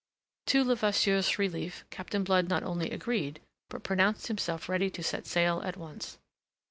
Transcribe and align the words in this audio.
To 0.47 0.63
Levasseur's 0.63 1.37
relief, 1.37 1.85
Captain 1.91 2.23
Blood 2.23 2.49
not 2.49 2.63
only 2.63 2.89
agreed, 2.89 3.39
but 3.69 3.83
pronounced 3.83 4.25
himself 4.29 4.67
ready 4.67 4.89
to 4.89 5.03
set 5.03 5.27
sail 5.27 5.61
at 5.63 5.77
once. 5.77 6.17